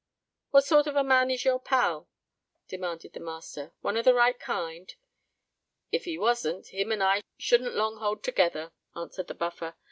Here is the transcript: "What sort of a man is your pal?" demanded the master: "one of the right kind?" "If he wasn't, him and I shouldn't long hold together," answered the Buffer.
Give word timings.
"What 0.49 0.65
sort 0.65 0.87
of 0.87 0.95
a 0.95 1.03
man 1.03 1.29
is 1.29 1.45
your 1.45 1.59
pal?" 1.59 2.09
demanded 2.67 3.13
the 3.13 3.19
master: 3.19 3.71
"one 3.81 3.95
of 3.97 4.03
the 4.05 4.15
right 4.15 4.39
kind?" 4.39 4.91
"If 5.91 6.05
he 6.05 6.17
wasn't, 6.17 6.69
him 6.69 6.91
and 6.91 7.03
I 7.03 7.21
shouldn't 7.37 7.75
long 7.75 7.97
hold 7.97 8.23
together," 8.23 8.71
answered 8.95 9.27
the 9.27 9.35
Buffer. 9.35 9.75